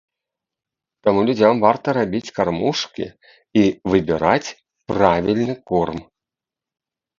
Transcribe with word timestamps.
Таму 1.07 1.19
людзям 1.27 1.61
варта 1.65 1.87
рабіць 1.97 2.33
кармушкі 2.39 3.05
і 3.63 3.67
выбіраць 3.93 4.49
правільны 4.95 5.59
корм. 5.71 5.99